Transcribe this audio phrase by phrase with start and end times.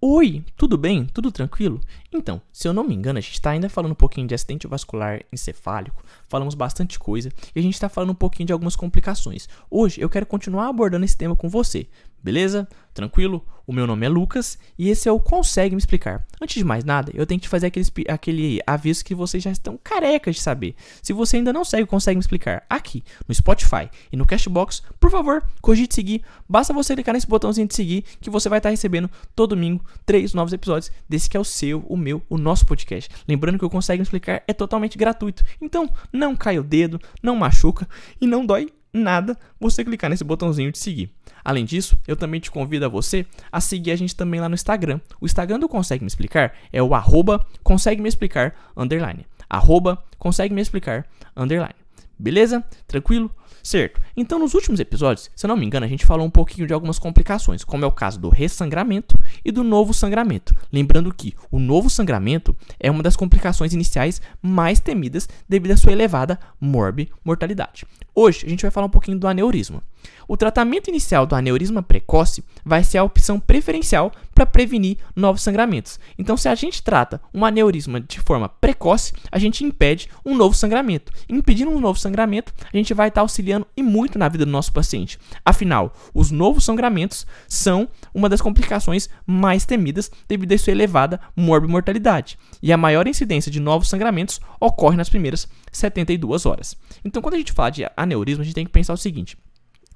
[0.00, 1.06] Oi, tudo bem?
[1.06, 1.80] Tudo tranquilo?
[2.12, 4.64] Então, se eu não me engano, a gente está ainda falando um pouquinho de acidente
[4.68, 9.48] vascular encefálico, falamos bastante coisa e a gente está falando um pouquinho de algumas complicações.
[9.68, 11.88] Hoje eu quero continuar abordando esse tema com você,
[12.22, 12.68] beleza?
[12.94, 13.46] Tranquilo?
[13.68, 16.26] O meu nome é Lucas e esse é o Consegue Me Explicar.
[16.40, 19.50] Antes de mais nada, eu tenho que te fazer aquele, aquele aviso que vocês já
[19.50, 20.74] estão carecas de saber.
[21.02, 24.82] Se você ainda não segue o Consegue Me Explicar aqui no Spotify e no Cashbox,
[24.98, 26.22] por favor, cogite seguir.
[26.48, 30.32] Basta você clicar nesse botãozinho de seguir que você vai estar recebendo todo domingo três
[30.32, 33.10] novos episódios desse que é o seu, o meu, o nosso podcast.
[33.28, 35.44] Lembrando que o Consegue Me Explicar é totalmente gratuito.
[35.60, 37.86] Então, não cai o dedo, não machuca
[38.18, 41.10] e não dói nada você clicar nesse botãozinho de seguir.
[41.44, 44.54] Além disso, eu também te convido a você a seguir a gente também lá no
[44.54, 45.00] Instagram.
[45.20, 49.24] O Instagram do Consegue Me Explicar é o arroba consegue me explicar underline.
[49.48, 51.06] Arroba consegue me explicar
[51.36, 51.74] underline.
[52.18, 52.64] Beleza?
[52.86, 53.30] Tranquilo?
[53.62, 54.00] Certo.
[54.16, 56.72] Então, nos últimos episódios, se eu não me engano, a gente falou um pouquinho de
[56.72, 60.54] algumas complicações, como é o caso do ressangramento e do novo sangramento.
[60.72, 65.92] Lembrando que o novo sangramento é uma das complicações iniciais mais temidas devido à sua
[65.92, 67.84] elevada morbi-mortalidade.
[68.14, 69.82] Hoje, a gente vai falar um pouquinho do aneurisma.
[70.26, 75.98] O tratamento inicial do aneurisma precoce vai ser a opção preferencial para prevenir novos sangramentos.
[76.18, 80.54] Então, se a gente trata um aneurisma de forma precoce, a gente impede um novo
[80.54, 81.12] sangramento.
[81.28, 84.52] Impedindo um novo sangramento, a gente vai estar tá auxiliando e muito na vida do
[84.52, 85.18] nosso paciente.
[85.44, 92.38] Afinal, os novos sangramentos são uma das complicações mais temidas devido à sua elevada morbimortalidade.
[92.62, 96.76] E a maior incidência de novos sangramentos ocorre nas primeiras 72 horas.
[97.04, 99.36] Então, quando a gente fala de aneurisma, a gente tem que pensar o seguinte: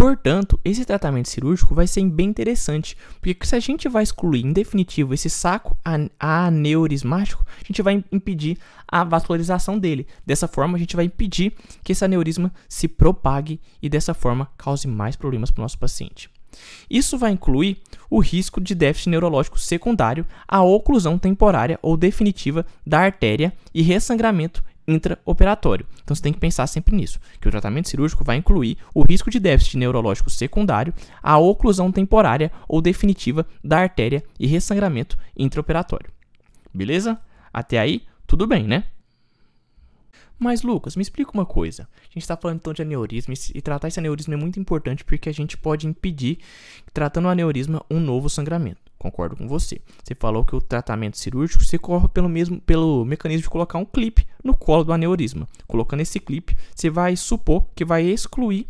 [0.00, 4.50] Portanto, esse tratamento cirúrgico vai ser bem interessante, porque se a gente vai excluir em
[4.50, 5.76] definitivo esse saco
[6.18, 8.56] aneurismático, a gente vai impedir
[8.88, 10.06] a vascularização dele.
[10.24, 11.52] Dessa forma, a gente vai impedir
[11.84, 16.30] que esse aneurisma se propague e dessa forma cause mais problemas para o nosso paciente.
[16.88, 23.00] Isso vai incluir o risco de déficit neurológico secundário, a oclusão temporária ou definitiva da
[23.00, 25.86] artéria e ressangramento intraoperatório.
[26.02, 29.30] Então você tem que pensar sempre nisso, que o tratamento cirúrgico vai incluir o risco
[29.30, 30.92] de déficit neurológico secundário,
[31.22, 36.10] a oclusão temporária ou definitiva da artéria e ressangramento intraoperatório.
[36.72, 37.18] Beleza?
[37.52, 38.84] Até aí, tudo bem, né?
[40.38, 41.82] Mas, Lucas, me explica uma coisa.
[41.82, 45.28] A gente está falando então de aneurisma e tratar esse aneurisma é muito importante porque
[45.28, 46.38] a gente pode impedir,
[46.94, 48.80] tratando o aneurisma, um novo sangramento.
[48.98, 49.80] Concordo com você.
[50.02, 53.84] Você falou que o tratamento cirúrgico se corre pelo mesmo pelo mecanismo de colocar um
[53.84, 55.48] clipe no colo do aneurisma.
[55.66, 58.66] Colocando esse clipe, você vai supor que vai excluir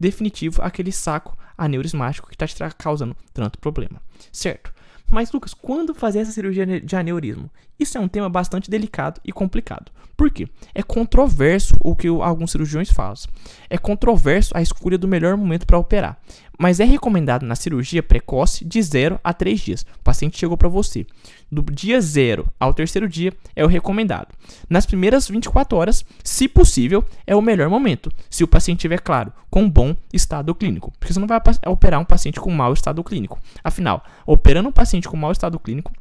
[0.00, 4.00] definitivo aquele saco aneurismático que está te causando tanto problema.
[4.32, 4.72] Certo?
[5.10, 7.50] Mas, Lucas, quando fazer essa cirurgia de aneurismo?
[7.78, 9.92] Isso é um tema bastante delicado e complicado.
[10.16, 10.48] Por quê?
[10.74, 13.28] É controverso o que alguns cirurgiões fazem.
[13.68, 16.18] É controverso a escolha do melhor momento para operar.
[16.58, 19.82] Mas é recomendado na cirurgia precoce de 0 a 3 dias.
[19.82, 21.06] O paciente chegou para você.
[21.52, 24.28] Do dia 0 ao terceiro dia é o recomendado.
[24.70, 28.10] Nas primeiras 24 horas, se possível, é o melhor momento.
[28.30, 30.94] Se o paciente estiver, claro, com bom estado clínico.
[30.98, 33.38] Porque você não vai operar um paciente com mau estado clínico.
[33.62, 35.92] Afinal, operando um paciente com mau estado clínico,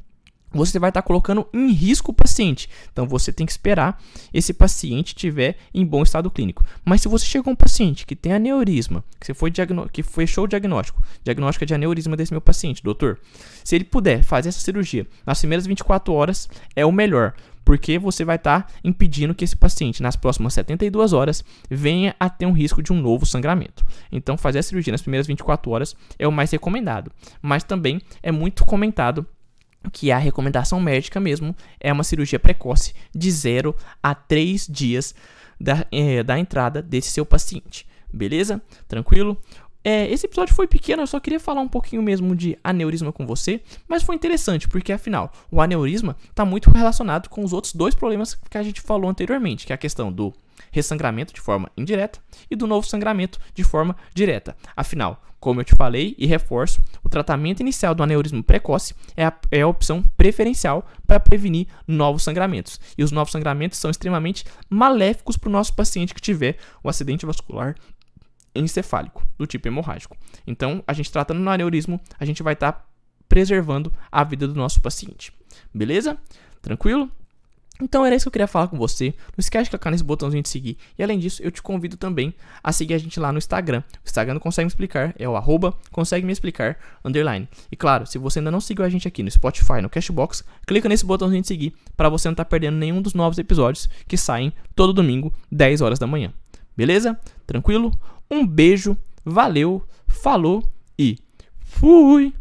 [0.56, 2.70] você vai estar colocando em risco o paciente.
[2.92, 4.02] Então você tem que esperar
[4.34, 6.64] esse paciente estiver em bom estado clínico.
[6.84, 9.52] Mas se você chegou um paciente que tem aneurisma, que você foi
[9.92, 13.20] que fechou o diagnóstico, diagnóstico de aneurisma desse meu paciente, doutor,
[13.64, 17.34] se ele puder fazer essa cirurgia nas primeiras 24 horas, é o melhor.
[17.66, 22.46] Porque você vai estar impedindo que esse paciente, nas próximas 72 horas, venha a ter
[22.46, 23.84] um risco de um novo sangramento.
[24.12, 27.12] Então, fazer a cirurgia nas primeiras 24 horas é o mais recomendado.
[27.42, 29.26] Mas também é muito comentado
[29.92, 35.16] que a recomendação médica mesmo é uma cirurgia precoce de 0 a 3 dias
[35.60, 37.88] da, é, da entrada desse seu paciente.
[38.12, 38.62] Beleza?
[38.88, 39.38] Tranquilo?
[39.88, 43.24] É, esse episódio foi pequeno, eu só queria falar um pouquinho mesmo de aneurisma com
[43.24, 47.94] você, mas foi interessante, porque afinal, o aneurisma está muito relacionado com os outros dois
[47.94, 50.34] problemas que a gente falou anteriormente, que é a questão do
[50.72, 54.58] ressangramento de forma indireta e do novo sangramento de forma direta.
[54.76, 59.34] Afinal, como eu te falei e reforço, o tratamento inicial do aneurisma precoce é a,
[59.52, 62.80] é a opção preferencial para prevenir novos sangramentos.
[62.98, 67.28] E os novos sangramentos são extremamente maléficos para o nosso paciente que tiver o acidente
[67.28, 67.76] vascular
[68.56, 70.18] encefálico, do tipo hemorrágico.
[70.46, 72.86] Então, a gente tratando no aneurismo, a gente vai estar tá
[73.28, 75.32] preservando a vida do nosso paciente.
[75.74, 76.18] Beleza?
[76.62, 77.12] Tranquilo?
[77.82, 79.08] Então era isso que eu queria falar com você.
[79.08, 80.78] Não esquece de clicar nesse botãozinho de seguir.
[80.98, 83.84] E além disso, eu te convido também a seguir a gente lá no Instagram.
[83.98, 87.48] O Instagram não consegue me explicar, é o arroba consegue me explicar, underline.
[87.70, 90.88] E claro, se você ainda não seguiu a gente aqui no Spotify, no Cashbox, clica
[90.88, 94.16] nesse botãozinho de seguir para você não estar tá perdendo nenhum dos novos episódios que
[94.16, 96.34] saem todo domingo, 10 horas da manhã.
[96.78, 97.20] Beleza?
[97.46, 97.92] Tranquilo?
[98.30, 100.64] Um beijo, valeu, falou
[100.98, 101.18] e
[101.60, 102.34] fui!